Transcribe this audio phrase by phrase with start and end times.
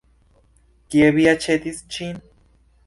[0.95, 2.21] Kie vi aĉetis ŝin?